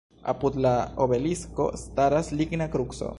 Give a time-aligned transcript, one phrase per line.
[0.31, 0.71] Apud la
[1.05, 3.09] obelisko staras ligna kruco.